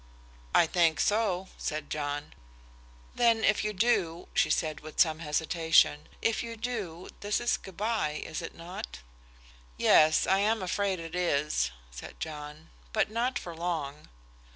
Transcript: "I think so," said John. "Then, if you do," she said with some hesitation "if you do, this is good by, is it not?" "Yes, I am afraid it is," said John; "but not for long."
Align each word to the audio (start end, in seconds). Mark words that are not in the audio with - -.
"I 0.55 0.65
think 0.65 0.99
so," 0.99 1.49
said 1.59 1.91
John. 1.91 2.33
"Then, 3.13 3.43
if 3.43 3.63
you 3.63 3.71
do," 3.71 4.27
she 4.33 4.49
said 4.49 4.79
with 4.79 4.99
some 4.99 5.19
hesitation 5.19 6.07
"if 6.23 6.41
you 6.41 6.57
do, 6.57 7.09
this 7.19 7.39
is 7.39 7.55
good 7.55 7.77
by, 7.77 8.13
is 8.13 8.41
it 8.41 8.55
not?" 8.55 9.01
"Yes, 9.77 10.25
I 10.25 10.39
am 10.39 10.63
afraid 10.63 10.99
it 10.99 11.13
is," 11.15 11.69
said 11.91 12.19
John; 12.19 12.71
"but 12.93 13.11
not 13.11 13.37
for 13.37 13.55
long." 13.55 14.09